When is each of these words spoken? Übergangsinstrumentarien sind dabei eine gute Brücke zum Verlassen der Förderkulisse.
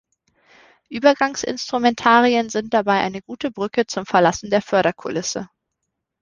Übergangsinstrumentarien 0.89 2.49
sind 2.49 2.73
dabei 2.73 3.01
eine 3.01 3.21
gute 3.21 3.51
Brücke 3.51 3.85
zum 3.85 4.07
Verlassen 4.07 4.49
der 4.49 4.63
Förderkulisse. 4.63 5.47